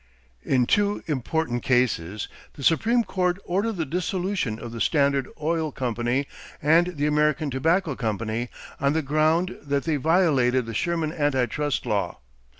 [0.41, 6.25] In two important cases, the Supreme Court ordered the dissolution of the Standard Oil Company
[6.59, 11.85] and the American Tobacco Company on the ground that they violated the Sherman Anti Trust
[11.85, 12.17] law.